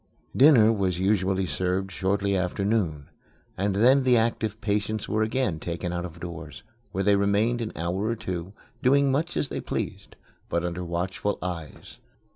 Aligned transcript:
Dinner 0.35 0.73
was 0.73 0.97
usually 0.97 1.45
served 1.45 1.91
shortly 1.91 2.35
after 2.35 2.65
noon, 2.65 3.11
and 3.55 3.75
then 3.75 4.01
the 4.01 4.17
active 4.17 4.59
patients 4.59 5.07
were 5.07 5.21
again 5.21 5.59
taken 5.59 5.93
out 5.93 6.05
of 6.05 6.19
doors, 6.19 6.63
where 6.91 7.03
they 7.03 7.15
remained 7.15 7.61
an 7.61 7.71
hour 7.75 8.05
or 8.05 8.15
two 8.15 8.53
doing 8.81 9.11
much 9.11 9.37
as 9.37 9.49
they 9.49 9.61
pleased, 9.61 10.15
but 10.49 10.65
under 10.65 10.83
watchful 10.83 11.37
eyes. 11.43 11.99